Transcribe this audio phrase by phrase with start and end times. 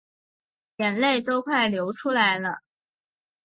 [0.77, 2.61] 眼泪都快流出来了